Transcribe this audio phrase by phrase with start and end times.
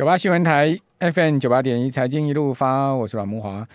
[0.00, 3.68] 九八新闻台 FM 九八点一财经一路发，我是阮慕华。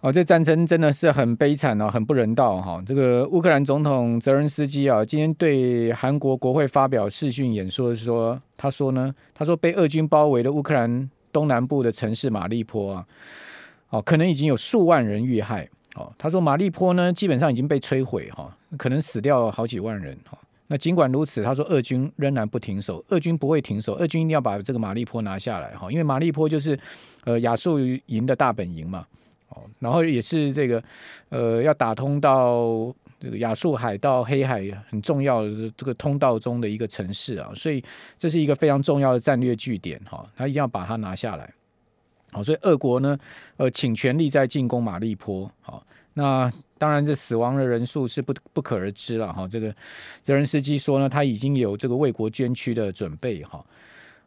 [0.00, 2.82] 哦，这战争真的是很悲惨哦，很不人道哈。
[2.84, 13.06] 这个乌克兰总统泽伦斯基啊，今天对韩国国会发表视讯演说的说，他说呢，他说被俄军包围的乌克兰东南部的城市马利坡啊，
[13.90, 15.68] 哦，可能已经有数万人遇害。
[15.94, 20.36] 哦，他说马利坡呢，基本上已经被摧毁哈，可能死掉好几万人哈。
[20.70, 26.78] 那尽管如此，他说俄军仍然不停手，俄军不会停手，俄军一定要把这个马利坡拿下来哈，因为马利坡就是
[27.24, 29.06] 呃亚速营的大本营嘛，
[29.48, 30.82] 哦，然后也是这个
[31.30, 37.82] 呃要打通到这个亚速海到黑海很重要的这个通道中的一个城市啊，所以
[38.18, 41.50] 这是一个非常重要的战略据点哈，他一定要把它拿下来，
[42.30, 43.18] 好，所以俄国呢
[43.56, 45.82] 呃请全力在进攻马利坡，好，
[46.18, 46.52] 那。
[46.80, 49.48] 当然，这死亡的人数是不不可而知了哈。
[49.48, 49.74] 这个
[50.22, 53.66] 泽伦斯基说呢，他已经有这个为国捐躯的准备哈。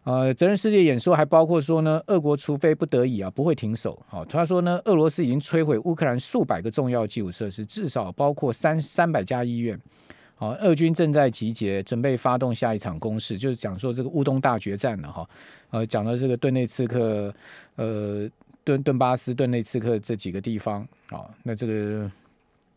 [0.04, 3.98] 呃，泽伦斯基演说还包括说呢，俄国除非不得已啊，不会停手。
[4.06, 9.80] 好，他说呢，俄罗斯已经摧毁乌克兰数百个重要基础设施，至少包括三三百家医院。
[10.36, 15.26] 好，俄军正在集结，准备发动下一场攻势，就是讲说这个乌东大决战了哈。
[15.70, 17.34] 呃，讲了这个顿内茨克、
[17.78, 18.28] 呃
[18.64, 22.12] 顿顿巴斯、顿内茨克这几个地方啊，那这个。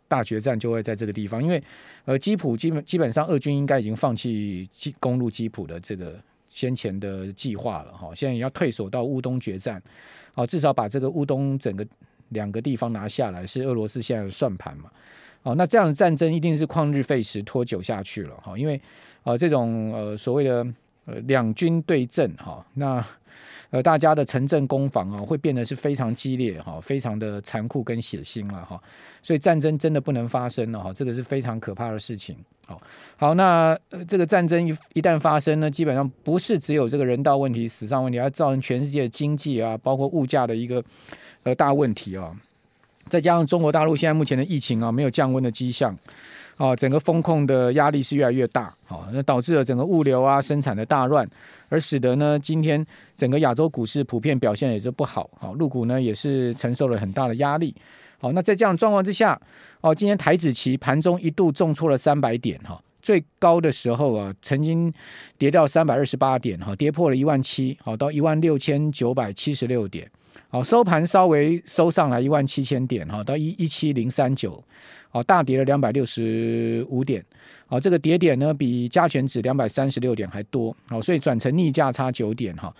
[0.06, 1.60] 大决战就会在这个地方，因为
[2.04, 4.68] 呃，基辅基本基本上，俄军应该已经放弃
[5.00, 8.14] 攻入基辅的这个先前的计划了哈。
[8.14, 9.82] 现在也要退守到乌东决战，
[10.34, 11.84] 哦，至少把这个乌东整个
[12.28, 14.90] 两个地方拿下来，是俄罗斯现在的算盘嘛。
[15.42, 18.56] 哦，那这样的战争一定是旷日费时、拖久下去了哈。
[18.56, 18.80] 因为
[19.24, 20.64] 呃，这种呃所谓的
[21.06, 23.04] 呃两军对阵哈，那。
[23.70, 28.80] 呃，大家的城镇攻防啊，会变得是非常激烈哈，非常的残酷跟血腥了哈，
[29.20, 32.36] 所以战争真的不能发生了哈，这个是非常可怕的事情。
[32.66, 32.80] 好，
[33.16, 40.80] 好，那这个战争一一旦发生呢，基本上不是只有这个人道问题、死伤问题，还造成全世界的经济啊，包括物价的一个
[41.42, 42.32] 呃大问题啊。
[43.08, 45.98] 再加上中国大陆现在目前的疫情啊，没有降温的迹象。
[46.56, 51.28] 哦，整个风控的压力是越来越大，好，那导致了整个物流啊、生产的大乱，
[51.68, 52.84] 而使得呢，今天
[53.16, 57.74] 整个亚洲股市普遍表现也就不好，好，陆股呢也是承受了很大的压力，
[58.20, 59.36] 好，那在这样状况之下，
[59.80, 64.92] 哦，今天台指期盘中一度重挫了三百点，哈，最高的时候啊，曾经
[65.36, 70.08] 跌到三百二十八点，哈，跌破了一万七，好，到一万六千九百七十六点，
[70.50, 74.62] 好，收盘稍微收上来一万七千点，哈，到一一七零三九。
[75.14, 77.24] 哦，大跌了两百六十五点，
[77.68, 82.74] 哦，这个跌点呢比加权指两百三十六点还多，哦，所以转成逆价差九点哈，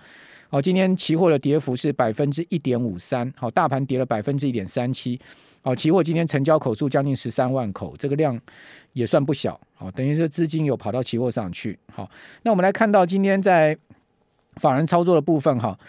[0.49, 5.17] 哦，今天期货的跌幅是百分之一点五三，好，大盘跌了百分之一点三七，
[5.61, 8.37] 好，期货今天成交口数将近十三万口，这个量
[8.91, 12.11] 也算不小，好，等于是资金有跑到期货上去，好，
[12.43, 13.77] 那我们来看到今天在
[14.57, 15.79] 法人操作的部分哈。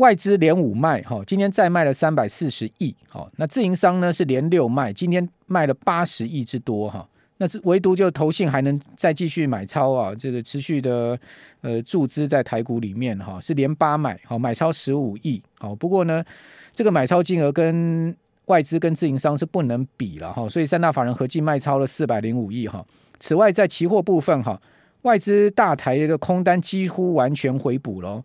[0.00, 7.06] 外资连五卖，哈，今天再卖了三百四十亿，好，那自营商呢是连六卖，今天卖了八十亿之多，哈，
[7.36, 11.18] 那唯独就投信还能再继续买超啊，这个持续的
[11.60, 16.24] 呃注资在台股里面，哈，是连八买，好，买超十五亿，好，不过呢，
[16.72, 22.82] 这个买超金额跟外资跟自营商是不能比了，哈，所以三大法人合计卖超了四百零五亿，哈，
[23.18, 24.58] 此外在期货部分，哈，
[25.02, 28.22] 外资大台的空单几乎完全回补了。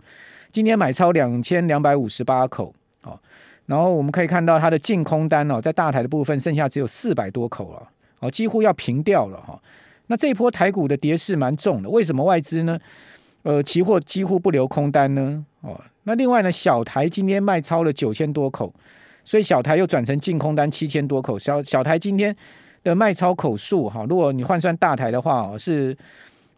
[0.55, 2.73] 今天买超两千两百五十八口，
[3.03, 3.19] 哦，
[3.65, 7.89] 然后我们可以看到它的净空单哦，在大台的部分剩下只有四百多口了，
[8.21, 9.61] 哦，几乎要平掉了哈。
[10.07, 12.79] 那这一波台股的跌势蛮重的，为什么外资呢？
[13.43, 15.45] 呃，期货几乎不留空单呢？
[15.59, 18.73] 哦，那另外呢，小台今天卖超了九千多口，
[19.25, 21.37] 所以小台又转成净空单七千多口。
[21.37, 22.33] 小小台今天
[22.81, 25.93] 的卖超口数哈，如果你换算大台的话哦，是。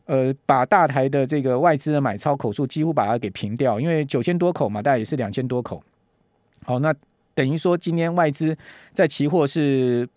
[0.07, 5.83] 呃，把大台的这个外资的买超口数几乎把它给平掉，因为九千多口嘛，大概也是两千多口。
[6.63, 6.95] 好，那
[7.35, 8.57] 等于说今天外资
[8.93, 10.07] 在期货是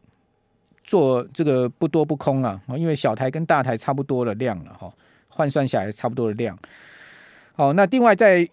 [0.84, 4.92] 做这个不多不空啊，因为小台跟大台差不多的量了哈，
[5.28, 6.56] 换算下来差不多的量。
[7.54, 8.48] 好，那另外在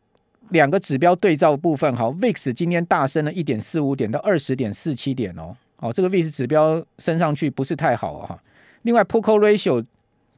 [0.49, 8.41] 两个指标对照部分，好，VIX 今天大升了一点四五点到二十点四七点哦，哦，这个 VIX 指标升上去不是太好啊。
[8.81, 9.85] 另外，Poco Ratio。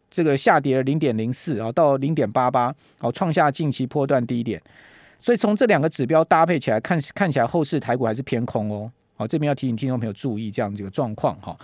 [0.10, 4.62] 这个下跌了零点零四啊，到零点八八，好，创下近期波段低点。
[5.20, 8.90] 所以从这两个指标搭配起来看，看起来后市台股还是偏空哦。
[9.18, 11.56] 好，这边要提醒听众朋友注意这样子一个状况哈。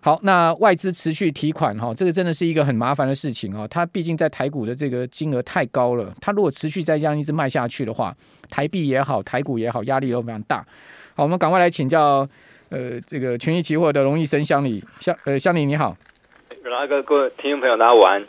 [0.00, 3.66] 好，那外资持续提款哈，这个真的是一个很麻烦的事情哦。
[3.68, 8.14] 它毕竟在台股的这个金额太高了，它如果持续再这样一直卖下去的话，
[8.50, 10.66] 台币也好，台股也好，压力都非常大。
[11.14, 12.26] 好，我们赶快来请教
[12.70, 15.94] 呃这个群益期货的龙逸生襄理，襄呃襄理你好。
[16.70, 18.24] 那个各位听众朋友，大家晚安。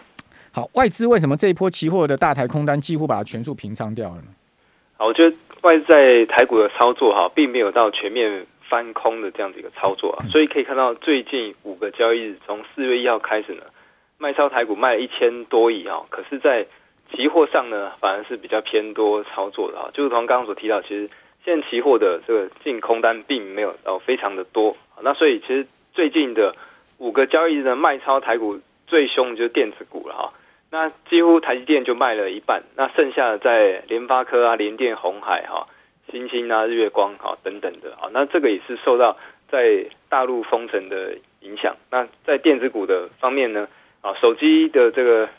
[0.52, 4.28] 好，外资为什么这一波期货的大台空单几乎把它全数平仓掉了呢？
[4.98, 13.64] 好，我觉得外资在台股的操作哈，并没有到全面翻空的这样子一个操作啊，所以可以看到最近五个交易日，从四月一号开始呢，
[14.18, 16.68] 卖超台股卖了一千多亿啊，可是，在
[17.16, 21.10] 期货上呢，反而是比较偏多操作的啊，就如同刚刚所提到，其实
[21.46, 26.56] 现在期货的这个净空单并没有哦非常的多，那所以其实最近的
[26.98, 30.34] 五个交易日的卖超台股最凶就是电子股了哈，
[30.72, 35.68] 那几乎台积电就卖了一半，那剩下的在联发科啊、联电、红海哈、
[36.12, 39.18] 星星啊、日月光哈等等的啊，那这个也是受到
[39.50, 43.68] 在大陆封城的影响，那在电子股的方面呢，
[44.02, 45.30] 啊手机的这个。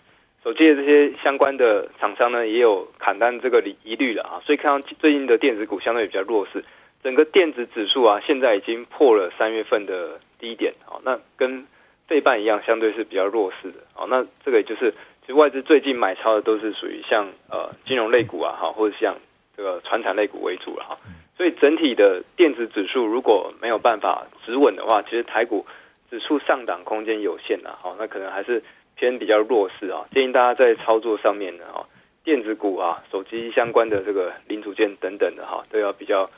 [0.45, 6.65] 手机的这些相关的厂商呢，也有砍单这个疑虑了啊，所以看到最近的电子股相对比较弱势，
[7.03, 11.67] 整个电子指数啊，现在已经破了三月份的低点哦，那跟
[12.07, 14.93] 费半一样，相对是比较弱势的哦，那这个也就是
[15.23, 19.17] 其实外资最近买超的都是属于像呃金融类股啊，哈，或者像
[19.57, 20.99] 这个传产类股为主了哈，
[21.37, 25.67] 所以整体的电子指数如果没有办法止稳的话，其实台股
[26.11, 28.63] 指数上档空间有限呐，好，那可能还是。
[28.99, 31.87] 偏比较弱势啊，建议大家在操作上面呢，哈，
[32.25, 36.31] 电子股啊、手机相关的这个零组件等等的哈，都要比较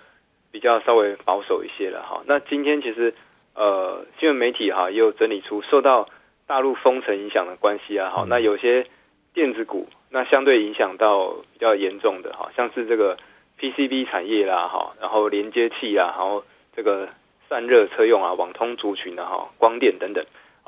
[0.51, 2.21] 比较稍微保守一些了哈。
[2.27, 3.15] 那今天其实
[3.59, 6.09] 呃，新闻媒体哈也有整理出受到
[6.47, 8.87] 大陆封城影响的关系啊，哈，那有些
[9.35, 13.19] 电子股那相对影响到比较严重的哈，像是这个
[13.59, 16.45] PCB 产业啦，哈，然后连接器啊，然后
[16.77, 17.09] 这个
[17.49, 20.25] 散热车用啊、网通族群啊、哈、光电等等。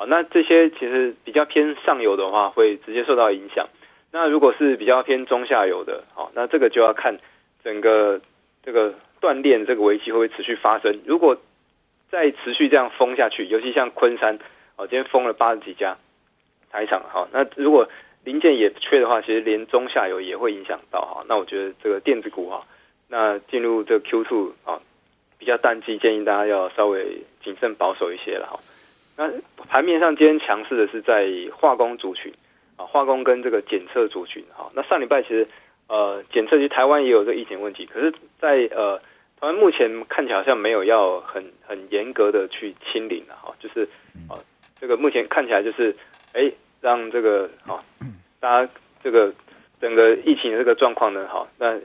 [0.09, 3.69] 那这些其实比较偏上游的话，会直接受到影响。
[4.11, 7.19] 那如果是比较偏中下游的，好，那这个就要看
[7.63, 8.21] 整个
[8.65, 10.99] 这个断链这个危机会不会持续发生。
[11.07, 11.37] 如果
[12.11, 14.39] 再持续这样封下去，尤其像昆山，
[14.77, 15.97] 哦，今天封了八十几家
[16.71, 17.89] 台厂，好，那如果
[18.25, 21.25] 零件也缺的话，其实连中下游也会影响到，哈。
[21.29, 22.67] 那我觉得这个电子股哈，
[23.09, 24.81] 那进入这个 Q2 啊，
[25.39, 28.61] 比较淡季，建议大家要稍微谨慎保守一些了，哈。
[29.17, 29.31] 那
[29.69, 32.33] 盘面上今天强势的是在化工族群
[32.77, 34.71] 啊，化工跟这个检测族群哈。
[34.75, 35.49] 那上礼拜其实
[35.89, 39.01] 呃检测其实台湾也有这疫情问题，可是在呃
[39.41, 43.89] 台湾目前看起来好像没有要很很严格的去清零了哈，就是
[44.29, 44.37] 啊
[44.79, 45.97] 这个目前看起来就是
[46.35, 47.83] 哎让这个啊
[48.39, 48.73] 大家
[49.03, 49.33] 这个
[49.81, 51.79] 整个疫情的这个状况呢哈，那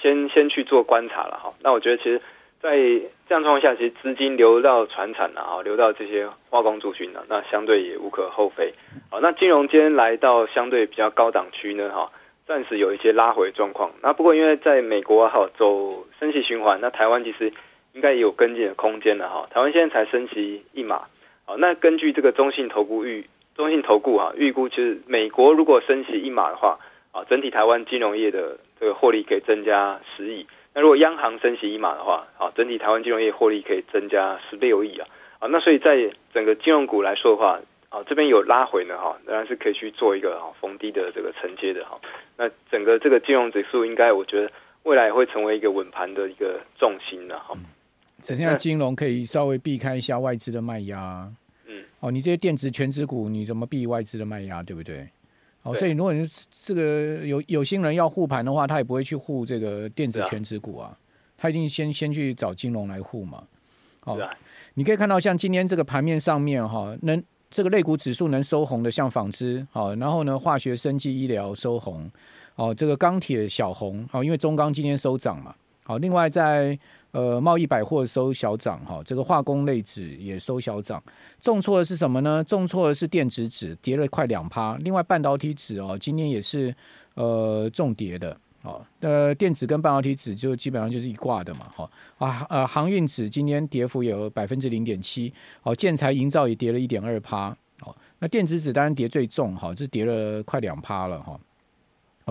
[0.00, 1.54] 先先去做观察了哈。
[1.60, 2.20] 那我觉得其实。
[2.62, 8.74] 在这样状况下，其实资金流到船产啊，流到这些化工族群呢，那相对也无可厚非。
[9.10, 12.12] 好，那金融今天来到相对比较高档区呢，哈，
[12.50, 13.92] 暂时有一些拉回状况。
[14.02, 17.52] 那不过因为在美国哈走升息循环，那台湾其实
[17.92, 19.46] 应该也有跟进的空间的哈。
[19.52, 21.02] 台湾现在才升息一码，
[21.44, 23.24] 好，那根据这个中信投顾预
[23.54, 26.80] 中信投顾哈预估，其实美国如果升息一码的话，
[27.12, 30.48] 啊，整体台湾金融业的这个获利可以增加十亿。
[30.74, 35.06] 那如果央行升息一码的话，啊，整体台湾金融业获利可以增加十六亿啊，
[35.38, 37.60] 啊，那所以在整个金融股来说的话，
[37.90, 42.00] 啊，这边有拉回呢，哈，当然是可以去做一个哈逢低的这个承接的哈。
[42.36, 44.50] 那整个这个金融指数应该，我觉得
[44.84, 47.54] 未来会成为一个稳盘的一个重心了哈。
[48.22, 51.28] 只剩下金融可以稍微避开一下外资的卖压，
[51.66, 55.08] 嗯，哦，你这些电子权值股你怎么避外资的卖压，对不对？
[55.62, 60.96] 哦，所以如果你这个有有心人要护盘的话，他也不会去护这个电子权值股啊，
[61.36, 63.42] 他一定先先去找金融来护嘛。
[64.04, 64.18] 哦，
[64.74, 72.08] 你可以看到像今天这个盘面上面哈，能这个类股指数能收红的，像纺织，好，然后呢，化学、生技、医疗收红，
[72.54, 75.52] 哦，这个钢铁小红，好，因为中钢今天收涨嘛。
[75.82, 76.78] 好，另外在
[77.10, 81.02] 呃贸易百货收小涨哈，这个化工类指也收小涨，
[81.40, 82.44] 重挫的是什么呢？
[82.44, 86.72] 重挫的是电子指跌了快两趴，另外半导体指哦今天也是
[87.14, 97.48] 呃重跌的哦，呃电子跟半导体指就基本上就是一挂的嘛哈啊呃航运指今天跌幅有百分之零点七，哦建材营造也跌了一点二趴，
[97.80, 101.40] 哦那电子指当然跌最重哈，这跌了快两趴了哈。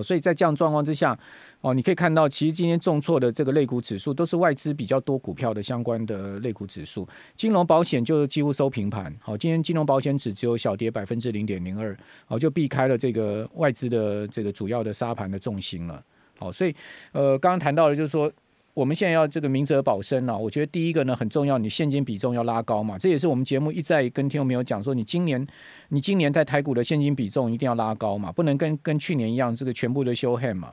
[0.04, 1.18] 所以在这样状况之下，
[1.60, 7.06] 哦，你可以看到，其实今天重挫的这个类股指数都是外资比较多股票的相关的类股指数，
[7.36, 9.14] 金融保险就几乎收平盘。
[9.20, 16.02] 好，今天金融保险指只有小跌百分之零点零二，好，就避开了这个外资的这个主要的杀盘的重心了。
[16.40, 16.76] 好，所以
[17.12, 18.32] 呃，刚刚谈到的就是说。
[18.76, 25.46] 我们现在要这个明哲保身呢，我觉得第一个呢很重要，你现金比重要拉高嘛，这也是我们节目一再跟听众朋友讲说，你今年
[25.90, 30.72] 你今年在台股的现金比重一定要拉高嘛，不能跟跟去年一样这个全部的修 hand 嘛。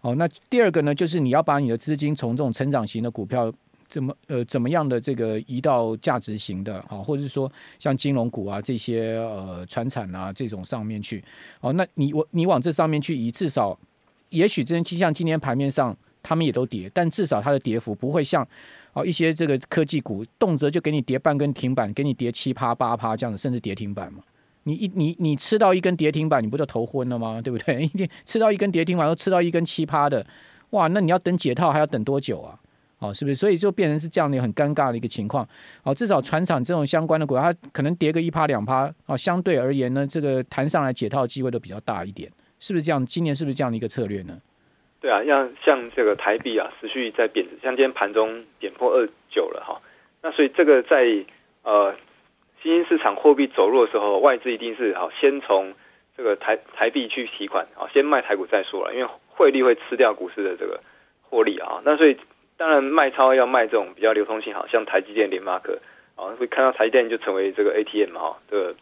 [0.00, 3.52] 哦，那第二个呢，就是你要把你的资金从这种成长型的股票
[3.86, 11.22] 怎么呃怎么样的这个移到价值型的啊，或者是说像金融股啊这些呃传产啊这种上面去。
[11.60, 13.78] 哦，那你我你往这上面去移，至少
[14.32, 15.96] 也许真像今天盘面上。
[16.24, 18.46] 他们也都跌，但至少它的跌幅不会像
[18.92, 24.22] 哦一些这个科技股动辄就给你跌半根停板，给你跌七趴八趴这样子，甚至跌停板嘛。
[24.62, 27.42] 你一你你吃到一根跌停板，你不就头昏了吗？
[27.42, 27.82] 对不对？
[27.82, 30.24] 一天吃到一根跌停板，又吃到一根七趴的，
[30.70, 32.56] 哇，那你要等解套还要等多久啊？
[33.00, 33.34] 哦，是不是？
[33.34, 35.44] 所以就变成是这样的很尴尬的一个情况。
[35.82, 42.30] 哦，至少船厂这种相关的股，它可能跌个一趴两趴，哦，相对而言呢，这个弹上来解套的机会都比较大一点，
[42.62, 43.04] 是不是这样？
[43.04, 44.40] 今年是不是这样的一个策略呢？
[45.00, 49.82] 对啊，像像这个台币啊，持续在贬值，像今天盘中点破二九了哈。
[50.22, 51.24] 那所以这个在
[51.64, 51.96] 呃
[52.62, 55.74] 新兴市场货币走弱的时候，外资一定是好先从
[56.16, 60.80] 这个台台币去提款，好先卖台股再说了，因为汇率会吃掉股市的这个
[61.22, 61.82] 获利啊。
[61.84, 62.16] 那所以。
[62.58, 65.80] 当然，卖超要卖这种比较流通性好，像台积电、联发科
[66.14, 68.76] 啊，会看到台积电就成为这个 ATM 哈，这个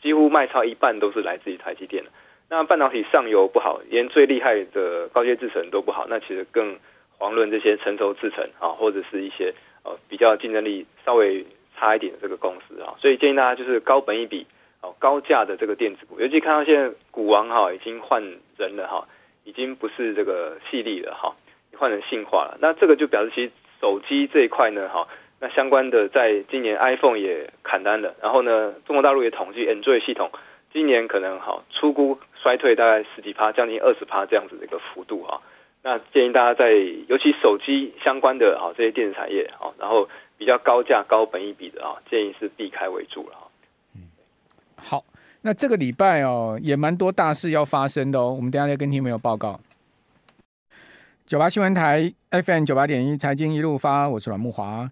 [0.00, 2.10] 几乎卖超一半都是来自于台积电的。
[2.48, 6.78] 那半导体上游不好，连最厉害的高阶制程都不好，那其实更
[7.18, 11.44] 遑论这些成熟制程啊，或者是一些呃比较竞争力稍微
[11.76, 12.94] 差一点的这个公司啊。
[13.00, 14.46] 所以建议大家就是高本益比、
[14.80, 18.22] 哦高价的这个电子股，尤其看到现在股王哈已经换
[18.56, 19.08] 人了哈，
[19.44, 21.34] 已经不是这个矽力了哈。
[21.76, 25.08] 换成信化了，那这个就表示其实手机这一块呢，哈，
[25.40, 30.30] 那相关的在今年 iPhone 也砍单了，然后呢，中国大陆也统计 Android 系统
[30.74, 35.40] 今年可能好出估衰退大概十几趴，将近二十趴这样子的一个幅度哈。
[35.82, 36.72] 那建议大家在
[37.08, 43.36] 尤其手机相关的哈这些电子产业哈，然后比较高价高本益比的啊，建议是避开为主了。
[43.94, 44.02] 嗯，
[44.74, 45.04] 好，
[45.42, 49.60] 那这个礼拜哦也蛮多大事要发生的哦，我们等下再跟听众朋友报告。
[51.24, 54.90] 九八新闻台 FM 九八点一财经一路发，我是阮慕华。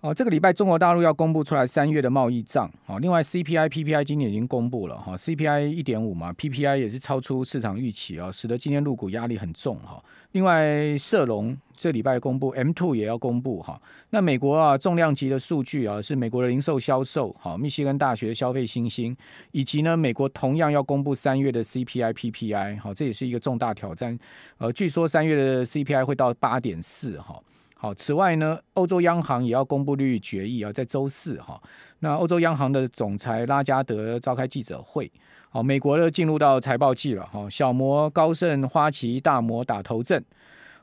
[0.00, 2.70] 哦，这个礼拜中国大陆要公布出来三月的贸易账。
[2.86, 10.00] 哦，另外 CPI、PPI 今年已经公布了哈，CPI 一点五嘛，PPI 也是超出市场预期啊，使得今天入股压力很重哈。
[10.32, 13.80] 另外，社融这礼拜公布，M2 也要公布哈。
[14.10, 19.16] 那美国啊，重量级的数据啊，是美国的零售销售，好，密西根大学消费信心，
[19.52, 24.16] 以及呢，美国同样要公布三月的 CPI、PPI，好，这也是一个重大挑战。
[24.58, 27.40] 呃，据说三月的 CPI 会到八点四哈。
[27.78, 31.60] 好，此外呢，欧洲央行也要公布利率决议啊，在周四哈。
[31.98, 35.12] 那欧洲央行的总裁拉加德召开记者会。
[35.50, 37.48] 好，美国呢进入到财报季了哈。
[37.50, 40.24] 小摩、高盛、花旗、大摩打头阵。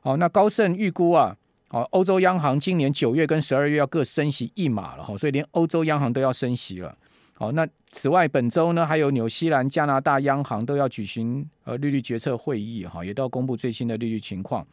[0.02, 1.36] 好，那高盛预估啊，
[1.68, 6.96] 好，欧洲央行今年九月跟十二月要各升息一码了哈，所以连欧洲央行都要升息了。
[7.34, 14.64] 好，那此外本周呢，还有纽西兰、加拿大央行都要举行呃利率决策会议哈，也都要公布最新的利率情况。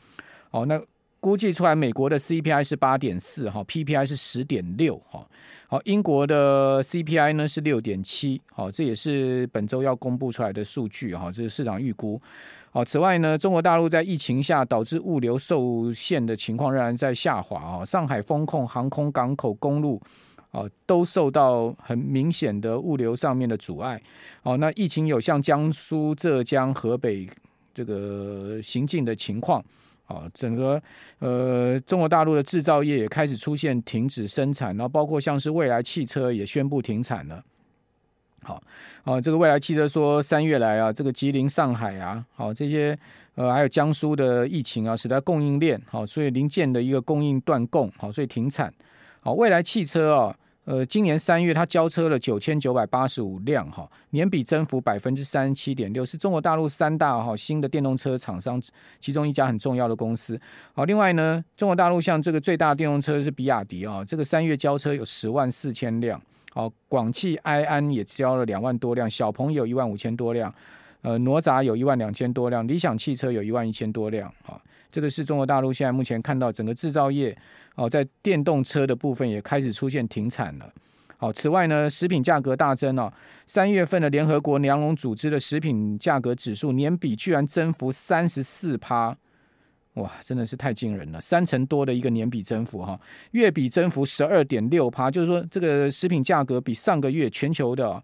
[0.51, 0.79] 好，那。
[1.21, 5.27] 估计出来，美国的 CPI 是八点四哈，PPI 是十点六哈。
[5.69, 12.21] 好，英国的 CPI 呢是六点七，好，这也是本周要公布出来的数据哈，这是市场预估。
[12.73, 17.85] 好，此外呢，中国大陆在疫情下导致物流受限的情况仍然在下滑啊。
[17.85, 20.01] 上海封控，航空、港口、公路
[20.51, 24.01] 啊都受到很明显的物流上面的阻碍。
[24.43, 27.29] 好，那疫情有向江苏、浙江、河北
[27.75, 29.63] 这个行进的情况。
[30.11, 30.83] 啊，整个
[31.21, 37.43] 呃，中国大陆的制造业也开始出现停止生产，然后包括像是蔚来汽车也宣布停产了。
[38.43, 38.61] 好，
[39.05, 42.99] 啊，这个蔚来汽车说三月来啊，这个吉林、上海啊，好这些
[43.37, 48.73] 呃，还有江苏的疫情啊，使得供应链好，所以零件的一个供应断供，好，所以停产。
[49.21, 50.37] 好，蔚来汽车啊。
[50.67, 58.61] 呃，今年三月，它交车了九千九百八十五辆，哈，年比增幅百分之三十七点六，是中国大陆三大哈新的电动车厂商
[59.01, 60.39] 其中一家很重要的公司。
[60.75, 66.21] 好，另外呢，中国大陆像这个最大电动车是比亚迪啊，这个三月交车有十万四千辆，
[66.53, 70.55] 好，广汽埃安也交了两万多辆，小鹏有一万五千多辆，
[71.01, 74.61] 呃，哪吒有一万两千多辆，理想汽车有一万一千多辆，啊，
[74.91, 77.37] 这个是中国大陆现在目前看到整个制造业。
[77.77, 80.71] 哦，在电动车的部分也开始出现停产了。
[81.17, 83.11] 好，此外呢，食品价格大增哦。
[83.47, 89.17] 三月份的联合国粮农组织的食品价格指数年比居然增幅三十四趴，
[89.95, 93.01] 哇，真的是太惊人了，三成多的一个年比增幅哈。
[93.31, 98.03] 月比增幅十二点六趴，就是说这个食品价格比上个月全球的。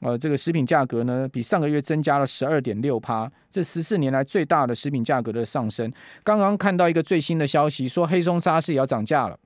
[0.00, 5.90] 呃，这个食品价格呢，比上个月增加了十二点六趴，这十四年来最大的食品价格的上升。
[6.22, 9.38] 刚刚看到一个最新的消息，说黑松沙士也要涨价了。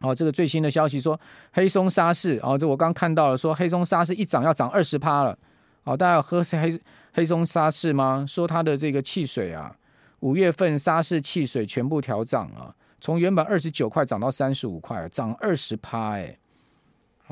[0.00, 1.18] 哦，这个最新的消息说
[1.52, 5.36] 黑松沙士，哦，这我刚看到了，说黑松沙士一涨要涨二十趴了。
[5.84, 6.78] 哦，大家要喝黑
[7.14, 8.24] 黑松沙士吗？
[8.28, 9.74] 说它的这个汽水啊，
[10.20, 16.36] 五月份沙士汽水全部调涨啊，从原本二十九块涨到三十五块，涨二十趴，哎。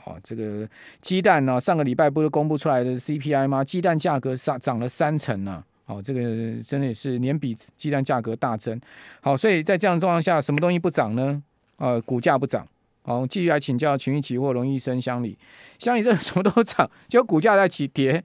[0.04, 0.68] 哦，这个
[1.00, 3.62] 鸡蛋呢，上个礼拜不是公布出来的 CPI 吗？
[3.62, 5.62] 鸡蛋价格上涨了三成呢。
[5.84, 6.20] 好，这个
[6.62, 8.80] 真的也是年比鸡蛋价格大增。
[9.20, 11.42] 好，所以在这样的状况下，什么东西不涨呢？
[11.76, 12.66] 呃，股价不涨。
[13.04, 15.37] 好，继续来请教群益期货龙医生乡里，
[15.78, 18.22] 乡里这 什么都涨，结果股价在起跌，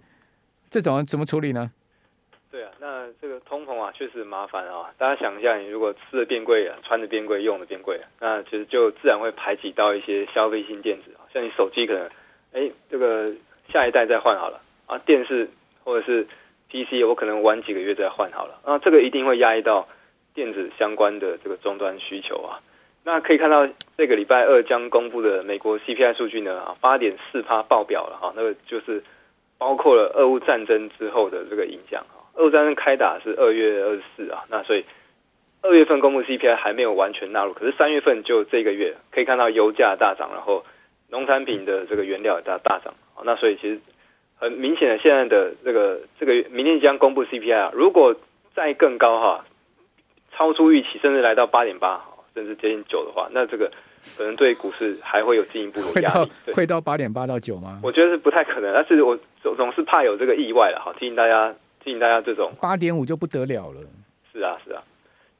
[0.70, 1.72] 这种怎么处理呢？
[2.52, 4.94] 对啊，那这个通膨啊，确实麻烦啊。
[4.98, 12.10] 大家想一下，你如果吃的变贵啊，穿的变贵，用的变贵了，那其实就自然会排挤到一些消费性电子，像你手机可能，
[12.54, 13.32] 哎，这个
[13.72, 15.50] 下一代再换好了啊，电视
[15.84, 16.26] 或者是
[16.72, 19.88] PC，我可能晚几个月再换好了，那这个一定会压抑到
[20.34, 22.60] 电子相关的这个终端需求啊。
[23.04, 29.04] 那可以看到，这个礼拜二将公布的美国 CPI 数据呢，啊，八点四趴爆表了哈，那个就是
[29.60, 32.26] 包括了俄乌战争之后的这个影响哈。
[32.34, 34.84] 俄乌战争开打是二月二十四啊，那所以
[35.62, 40.66] 二月份公布 CPI 还没有完全纳入，可是三月份就这个月可以看到油价大涨，然后
[41.10, 43.80] 农产品的这个原料也大大涨啊，那所以其实
[44.36, 48.16] 很明显的，现在的这个这个明天将公布 CPI 啊，如果
[48.56, 49.46] 再更高哈，
[50.36, 52.04] 超出预期，甚至来到八点八。
[52.36, 53.72] 甚至接近九的话，那这个
[54.16, 56.32] 可能对股市还会有进一步的压力。
[56.54, 57.80] 会到八点八到九吗？
[57.82, 60.94] 我觉得是不太可能，但是我总总是怕有这个意外了哈。
[61.00, 61.52] 提醒大家，
[61.84, 63.82] 提醒大家这种八点五就不得了了。
[64.32, 64.84] 是啊，是啊。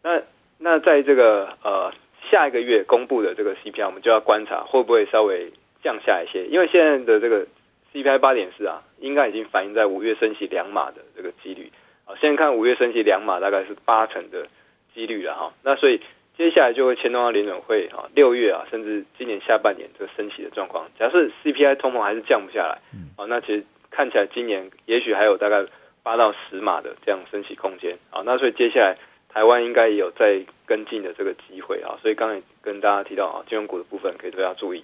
[0.02, 0.20] 那
[0.58, 1.94] 那在这个呃
[2.30, 5.52] 下一个月公布的这个 CPI，我们就要观察会不会稍微
[5.84, 7.46] 降下一些，因为现在的这个
[7.94, 11.72] CPI 八点四啊，应该已经反映在五月升息两码的这个几率
[12.06, 12.16] 啊。
[12.22, 14.48] 现在看五月升息两码大概是八成的
[14.94, 15.54] 几率了哈。
[15.64, 16.02] 那所以。
[16.38, 20.88] 接下来就会牵动到联准会啊，六月啊，甚至今年下半年这个升息的状况。
[21.00, 22.78] 假设 CPI 通膨还是降不下来，
[23.16, 25.66] 啊，那其实看起来今年也许还有大概
[26.04, 28.22] 八到十码的这样升息空间啊。
[28.24, 28.98] 那所以接下来
[29.38, 32.00] 台湾应该也有在跟进的这个机会啊。
[32.02, 34.84] 所以刚才跟大家提到啊，金融股的部分可以都要注意。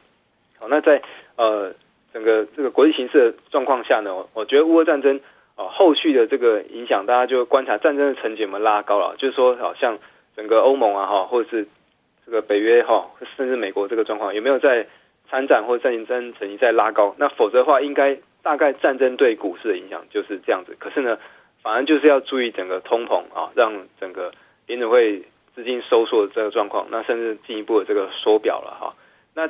[0.59, 1.01] 好，那在
[1.35, 1.73] 呃
[2.13, 5.19] 整个这个国际形势的状况下呢，我觉得乌俄战争
[5.55, 9.97] 啊后续的这个影响，大家就观察战争的层级有没有拉高了，就是说好像。
[10.35, 11.67] 整个欧盟啊，哈，或者是
[12.25, 14.87] 这个北约哈，甚至美国这个状况有没有在
[15.29, 17.13] 参战或者战争层级在拉高？
[17.19, 20.75] 那否则的话，应该大概战争对股市的影响就是这样子。
[20.79, 21.19] 可是呢，
[21.61, 24.31] 反而就是要注意整个通膨啊，让整个
[24.67, 25.23] 联准会
[25.55, 28.95] 资金收缩的这个状况，那甚至进一步的这个缩表了哈。
[29.33, 29.47] 那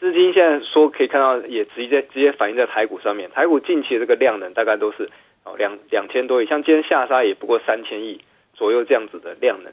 [0.00, 3.30] 资金现在说可以看到，也直接直接反映在台股上面。
[3.30, 5.10] 台股近期的这个量能大概都是
[5.44, 8.20] 哦两两千多亿，像今天下杀也不过三千亿
[8.54, 9.72] 左右这样子的量能。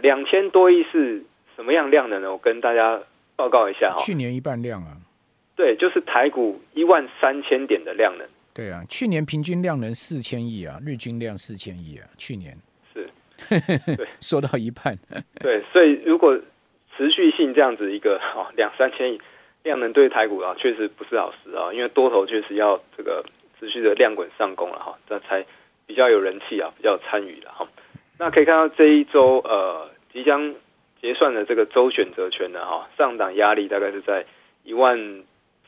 [0.00, 2.32] 两千多亿是什么样量能呢？
[2.32, 3.00] 我跟大家
[3.36, 4.02] 报告一下哈。
[4.02, 4.96] 去年一半量啊。
[5.54, 8.26] 对，就是台股一万三千点的量能。
[8.54, 12.71] 对啊，去年平均量能四千亿啊，日均量四千亿啊，去年是。
[13.48, 14.98] 对，说到一半。
[15.40, 16.38] 对，所以如果
[16.96, 19.20] 持续性这样子一个哦两三千亿
[19.62, 23.24] 量能对台股啊，确实不是好事啊，因为多头确实要这个
[23.58, 25.44] 持续的量滚上攻了哈，这才
[25.86, 27.68] 比较有人气啊，比较参与了哈。
[28.18, 30.54] 那可以看到这一周呃即将
[31.00, 34.26] 结算的这个周选择权呢哈，上档压力大概是在
[34.64, 35.24] 一万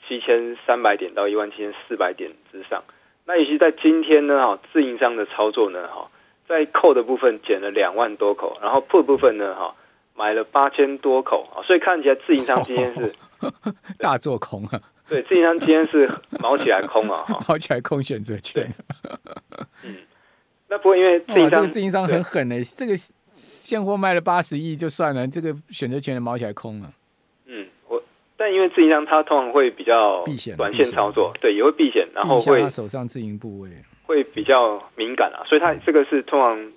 [0.06, 2.84] 七千三百点到一万七千四百点之上。
[3.24, 6.10] 那尤其在今天呢哈，自营商的操作呢哈，
[6.48, 9.74] 在 call 的部分减了两万多口，然后 put 部分呢哈
[10.14, 13.14] 买了八千多口啊，所以看起来自营商今天是
[13.98, 14.80] 大做空啊。
[15.08, 18.72] 对，自营商今天是毛起来空啊， 毛起来空选择权。
[19.82, 19.96] 嗯。
[20.68, 22.56] 那不会，因为这个自营商很狠呢。
[22.64, 22.94] 这个
[23.30, 26.90] 现货卖了八十亿就算了，这个选择权的毛起来空了。
[27.46, 28.02] 嗯，我
[28.36, 33.70] 但因为自营商他通常会比较避险，短线操作，对，也会避险，然后会他手上自营部位
[34.06, 36.72] 会比较敏感啊，所以他这个是通常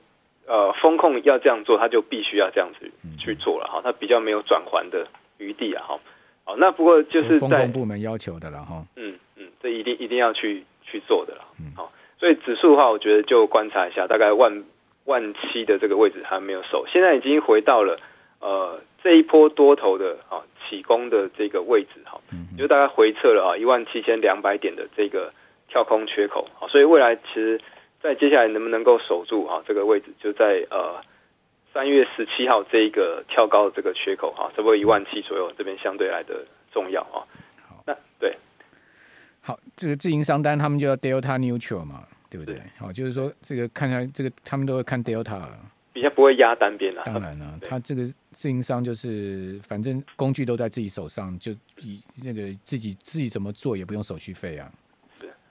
[0.46, 6.00] 呃风控要这样做，他就必须要这样子去做了哈，他比较没有转还的余地啊哈。
[6.46, 8.86] 好，那不过就是在风控部门要求的了哈。
[8.96, 11.42] 嗯嗯，这一定一定要去去做的了。
[11.60, 11.92] 嗯，好。
[12.20, 14.64] 所以指数的话，我觉得就观察一下，大概万
[15.06, 18.00] 万七的这个位置还没有守，现在已经回到了
[18.40, 22.20] 呃这一波多头的啊起攻的这个位置哈，
[22.58, 25.32] 就大概回撤了啊一万七千两百点的这个
[25.78, 27.62] 跳空缺口啊，所以未来其实
[28.02, 31.00] 在接下来能不能够守住啊这个位置，就在呃
[31.72, 37.22] 三月十七号这一个跳高的这个缺口啊，差不多一万七左右，这边相对来的重要啊。
[37.86, 38.36] 那对。
[39.42, 42.60] 好，这个自营商单他们就要 Delta Neutral 嘛，对不对？
[42.80, 45.48] 好，就是说这个看看这个他们都会看 Delta，
[45.94, 47.04] 比较不会压单边了。
[47.06, 51.52] 当然了、 啊，他这个自营商就是反正工具都在自己手上，就
[51.84, 54.72] 以那个自己自己怎么做也不用手续费啊。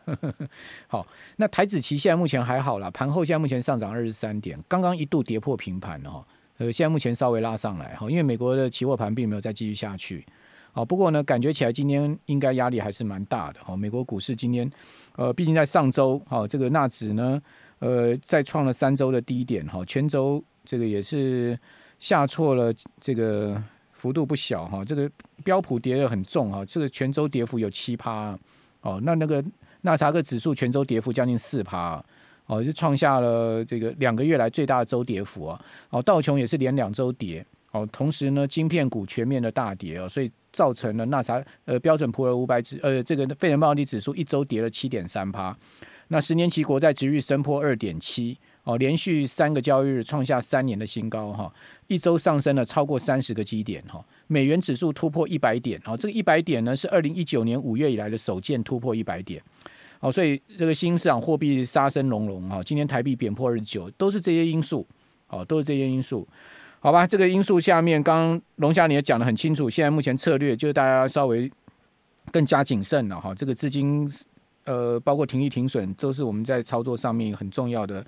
[0.86, 6.24] 好，那台指期现在目前还好啦，盘后现在目前上涨二十三点，刚刚一度跌破平盘哦，
[6.58, 10.24] 呃，现在目前稍微拉上来哈，因为美国的期货盘并没有再继续下去。
[10.72, 13.60] 好，不过呢，感觉起来今天应该压力还是蛮大的。
[13.64, 14.70] 哈，美国股市今天，
[15.16, 17.42] 呃，毕竟在上周，好，这个纳指呢，
[17.78, 21.58] 呃，再创了三周的低点哈，全周这个也是
[21.98, 23.60] 下挫了，这个
[23.92, 24.84] 幅度不小哈。
[24.84, 25.10] 这个
[25.42, 28.38] 标普跌得很重哈，这个全周跌幅有七趴
[28.82, 29.00] 哦。
[29.02, 29.42] 那那个
[29.86, 32.04] 纳斯达克指数全周跌幅将近四趴
[32.46, 35.64] 哦，就创下了这个两个月来最大的周跌幅啊。
[35.90, 41.32] 哦，道琼也是连两周跌哦，同时呢，晶片股全面的大跌哦，所以造成了纳斯
[41.66, 45.56] 呃标准普尔五百指呃这个费城半导体指数一周跌了七点三趴。
[46.08, 51.52] 那十年期国债殖率升破二点七哦，连续三个交易日创下三年的新高哈，
[51.86, 59.42] 一周上升了超过三十个基点哈，美元指数突破一百点哦，这个一百点呢是二零一九年五月以来的首见突破一百点
[60.00, 64.86] 哦，所以这个新市场货币杀声隆隆哈，今天台币贬破二十九，都是这些因素
[65.28, 66.26] 哦，都是这些因素，
[66.80, 71.50] 好吧，这个因素下面，刚龙虾你也讲得很清楚，现在目前策略就是大家稍微
[72.30, 74.10] 更加谨慎了哈，这个资金。
[74.68, 78.04] 呃，包括停利停损，都是我们在操作上面很重要的，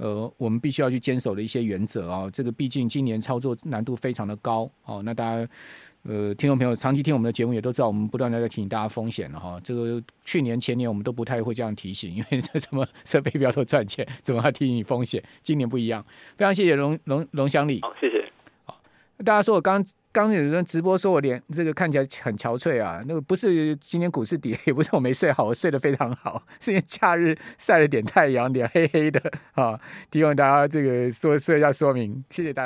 [0.00, 2.30] 呃，我们必须要去坚守的一些原则啊。
[2.32, 5.02] 这个毕竟今年操作难度非常的高哦。
[5.04, 5.46] 那大家
[6.04, 9.60] 呃，听众朋友长期听我们的节目也都知道，我们不断的在提醒大家风险了哈。
[9.62, 15.22] 这个去年前年我们都不太会这样提醒， 因为这什么设备标都赚钱，怎么还提醒你风险？
[15.42, 16.02] 今年不一样，
[16.38, 18.24] 非常谢谢龙龙龙祥理，好，谢谢。
[18.64, 18.80] 好，
[19.18, 19.84] 大家说我刚。
[20.12, 29.20] 刚有人直播说我脸这个看起来很憔悴啊，那个不是今天股市跌， 也不是我没睡好，我睡得非常好， 是因为假日晒了点太阳，脸黑黑的
[29.54, 29.78] 啊，
[30.10, 32.58] 希望大家这个说说一下说明，谢谢大家。